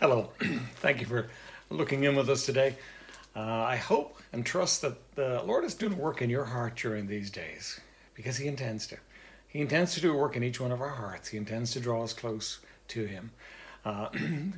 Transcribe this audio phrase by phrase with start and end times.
[0.00, 0.30] Hello.
[0.76, 1.28] Thank you for
[1.68, 2.74] looking in with us today.
[3.36, 7.06] Uh, I hope and trust that the Lord is doing work in your heart during
[7.06, 7.78] these days
[8.14, 8.96] because He intends to.
[9.46, 11.28] He intends to do work in each one of our hearts.
[11.28, 13.30] He intends to draw us close to Him.
[13.84, 14.08] Uh,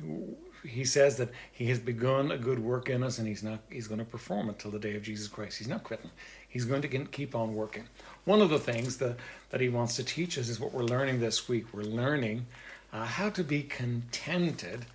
[0.63, 3.59] he says that He has begun a good work in us and He's not.
[3.69, 5.57] He's going to perform it till the day of Jesus Christ.
[5.57, 6.11] He's not quitting.
[6.47, 7.83] He's going to keep on working.
[8.23, 9.17] One of the things that,
[9.49, 11.65] that He wants to teach us is what we're learning this week.
[11.73, 12.45] We're learning
[12.93, 14.85] uh, how to be contented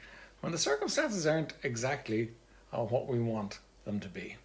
[0.41, 2.31] when the circumstances aren't exactly
[2.73, 4.37] uh, what we want them to be.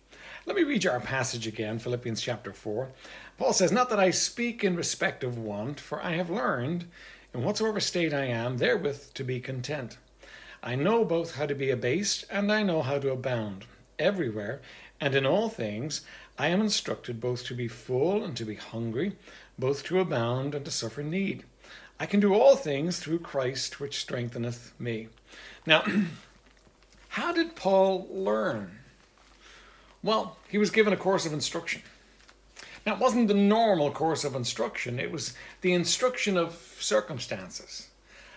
[0.46, 2.90] Let me read you our passage again, Philippians chapter 4.
[3.38, 6.86] Paul says, Not that I speak in respect of want, for I have learned,
[7.34, 9.98] in whatsoever state I am, therewith to be content.
[10.62, 13.66] I know both how to be abased and I know how to abound.
[14.00, 14.62] Everywhere
[15.00, 16.02] and in all things
[16.38, 19.18] I am instructed both to be full and to be hungry,
[19.60, 21.44] both to abound and to suffer need.
[22.04, 25.08] I can do all things through Christ which strengtheneth me.
[25.66, 25.86] Now,
[27.08, 28.80] how did Paul learn?
[30.04, 31.82] Well, he was given a course of instruction.
[32.86, 37.88] Now, it wasn't the normal course of instruction, it was the instruction of circumstances.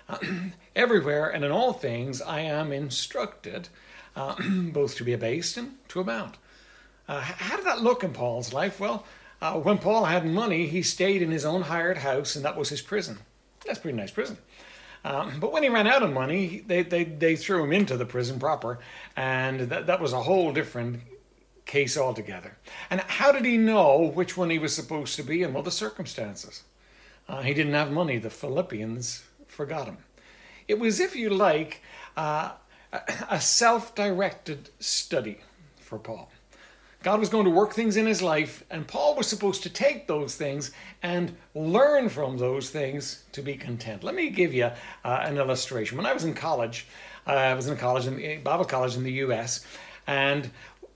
[0.09, 0.19] Uh,
[0.77, 3.69] everywhere and in all things, I am instructed
[4.15, 6.37] uh, both to be abased and to abound.
[7.09, 8.79] Uh, how did that look in Paul's life?
[8.79, 9.05] Well,
[9.43, 12.69] uh, when Paul had money, he stayed in his own hired house, and that was
[12.69, 13.19] his prison.
[13.67, 14.39] That's a pretty nice prison.
[15.05, 18.05] Um, but when he ran out of money, they, they, they threw him into the
[18.05, 18.81] prison proper,
[19.15, 21.01] and that, that was a whole different
[21.65, 22.57] case altogether.
[22.91, 25.53] And how did he know which one he was supposed to be in?
[25.53, 26.63] Well, the circumstances.
[27.29, 28.19] Uh, he didn't have money.
[28.19, 29.99] The Philippians forgot him.
[30.69, 31.83] It was, if you like,
[32.17, 32.53] uh,
[33.31, 35.39] a self directed study
[35.79, 36.31] for Paul.
[37.07, 40.09] God was going to work things in his life, and Paul was supposed to take
[40.09, 40.73] those things
[41.05, 44.03] and learn from those things to be content.
[44.03, 44.73] Let me give you uh,
[45.05, 45.97] an illustration.
[45.99, 46.89] When I was in college,
[47.25, 49.65] uh, I was in a college, in Bible college in the U.S.,
[50.09, 50.51] and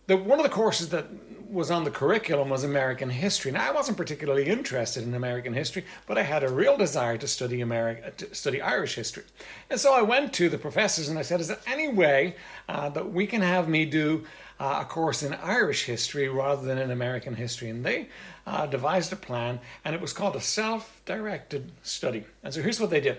[0.09, 1.07] the, one of the courses that
[1.51, 3.51] was on the curriculum was American history.
[3.51, 7.29] Now, I wasn't particularly interested in American history, but I had a real desire to
[7.29, 9.25] study America, to study Irish history.
[9.69, 12.37] And so I went to the professors and I said, "Is there any way
[12.69, 14.25] uh, that we can have me do
[14.61, 17.71] uh, a course in Irish history rather than in American history.
[17.71, 18.09] And they
[18.47, 22.25] uh, devised a plan, and it was called a self directed study.
[22.45, 23.19] And so here's what they did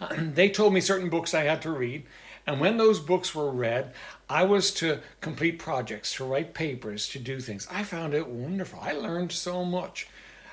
[0.18, 2.04] they told me certain books I had to read.
[2.46, 3.92] And when those books were read,
[4.28, 7.68] I was to complete projects, to write papers, to do things.
[7.70, 8.80] I found it wonderful.
[8.82, 10.08] I learned so much.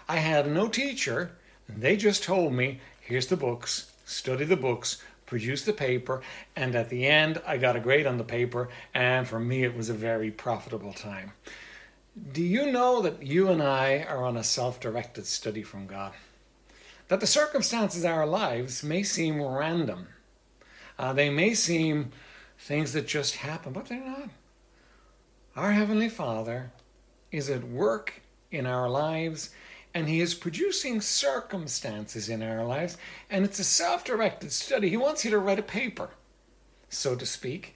[0.07, 1.31] I had no teacher.
[1.67, 6.21] They just told me, here's the books, study the books, produce the paper,
[6.55, 9.77] and at the end, I got a grade on the paper, and for me, it
[9.77, 11.33] was a very profitable time.
[12.33, 16.13] Do you know that you and I are on a self directed study from God?
[17.07, 20.07] That the circumstances of our lives may seem random,
[20.99, 22.11] uh, they may seem
[22.59, 24.29] things that just happen, but they're not.
[25.55, 26.71] Our Heavenly Father
[27.31, 28.21] is at work
[28.51, 29.49] in our lives
[29.93, 32.97] and he is producing circumstances in our lives,
[33.29, 34.89] and it's a self directed study.
[34.89, 36.11] He wants you to write a paper,
[36.89, 37.75] so to speak,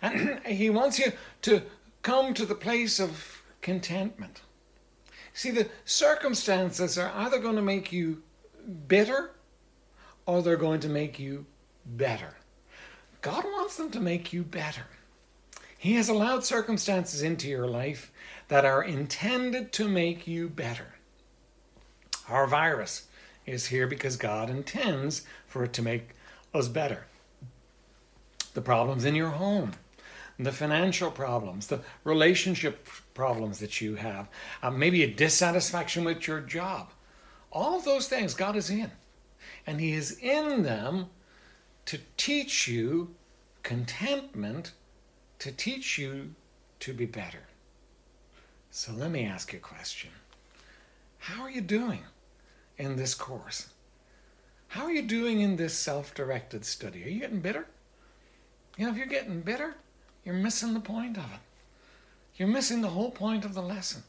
[0.00, 1.12] and he wants you
[1.42, 1.62] to
[2.02, 4.42] come to the place of contentment.
[5.32, 8.22] See, the circumstances are either going to make you
[8.86, 9.32] bitter
[10.26, 11.46] or they're going to make you
[11.84, 12.37] better.
[13.20, 14.86] God wants them to make you better.
[15.76, 18.10] He has allowed circumstances into your life
[18.48, 20.94] that are intended to make you better.
[22.28, 23.06] Our virus
[23.46, 26.10] is here because God intends for it to make
[26.52, 27.06] us better.
[28.54, 29.72] The problems in your home,
[30.38, 34.28] the financial problems, the relationship problems that you have,
[34.62, 36.90] uh, maybe a dissatisfaction with your job.
[37.52, 38.90] All of those things God is in.
[39.66, 41.06] And He is in them
[41.88, 43.14] to teach you
[43.62, 44.72] contentment,
[45.38, 46.34] to teach you
[46.80, 47.44] to be better.
[48.70, 50.10] So let me ask you a question
[51.18, 52.04] How are you doing?
[52.78, 53.68] in this course?
[54.68, 57.04] How are you doing in this self directed study?
[57.04, 57.66] Are you getting bitter?
[58.76, 59.74] You know, if you're getting bitter,
[60.24, 61.40] you're missing the point of it.
[62.36, 64.02] You're missing the whole point of the lesson.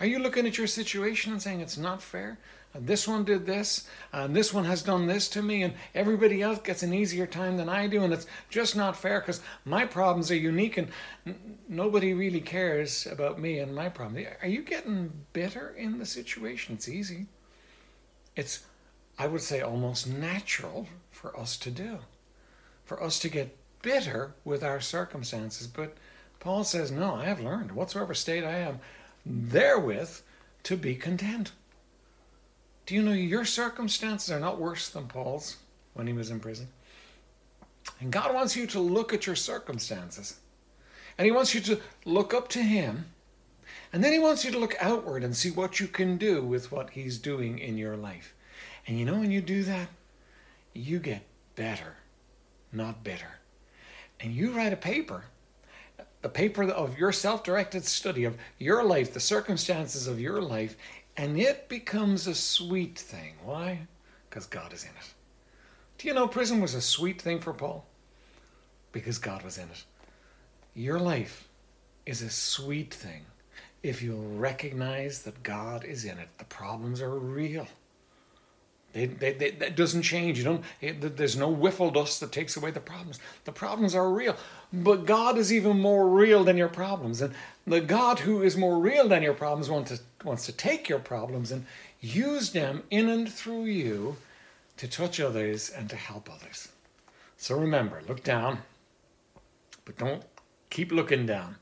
[0.00, 2.38] Are you looking at your situation and saying it's not fair?
[2.74, 6.40] Uh, this one did this, and this one has done this to me, and everybody
[6.40, 9.84] else gets an easier time than I do, and it's just not fair because my
[9.84, 10.88] problems are unique and
[11.26, 14.24] n- nobody really cares about me and my problem.
[14.40, 16.74] Are you getting bitter in the situation?
[16.74, 17.26] It's easy
[18.36, 18.64] it's,
[19.18, 21.98] I would say, almost natural for us to do,
[22.84, 25.66] for us to get bitter with our circumstances.
[25.66, 25.96] But
[26.38, 28.80] Paul says, No, I have learned, whatsoever state I am,
[29.24, 30.20] therewith
[30.64, 31.52] to be content.
[32.90, 35.58] Do you know your circumstances are not worse than Paul's
[35.94, 36.66] when he was in prison?
[38.00, 40.40] And God wants you to look at your circumstances.
[41.16, 43.06] And He wants you to look up to Him.
[43.92, 46.72] And then He wants you to look outward and see what you can do with
[46.72, 48.34] what He's doing in your life.
[48.88, 49.86] And you know, when you do that,
[50.74, 51.22] you get
[51.54, 51.94] better,
[52.72, 53.38] not bitter.
[54.18, 55.26] And you write a paper,
[56.22, 60.76] the paper of your self directed study of your life, the circumstances of your life,
[61.20, 63.34] and it becomes a sweet thing.
[63.44, 63.80] Why?
[64.28, 65.12] Because God is in it.
[65.98, 67.84] Do you know prison was a sweet thing for Paul?
[68.90, 69.84] Because God was in it.
[70.72, 71.46] Your life
[72.06, 73.26] is a sweet thing
[73.82, 76.28] if you recognize that God is in it.
[76.38, 77.68] The problems are real.
[78.92, 80.38] They, they, they, that doesn't change.
[80.38, 80.64] You don't.
[80.80, 83.20] It, there's no whiffle dust that takes away the problems.
[83.44, 84.36] The problems are real,
[84.72, 87.20] but God is even more real than your problems.
[87.20, 87.34] And
[87.66, 90.98] the God who is more real than your problems wants to wants to take your
[90.98, 91.66] problems and
[92.00, 94.16] use them in and through you
[94.76, 96.68] to touch others and to help others.
[97.36, 98.58] So remember, look down,
[99.84, 100.24] but don't
[100.68, 101.56] keep looking down.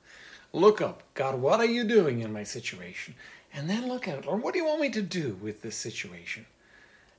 [0.52, 1.02] Look up.
[1.14, 3.14] God, what are you doing in my situation?
[3.52, 4.26] And then look at it.
[4.26, 6.46] Lord, what do you want me to do with this situation?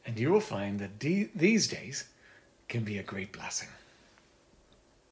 [0.10, 2.06] And you will find that de- these days
[2.68, 3.70] can be a great blessing.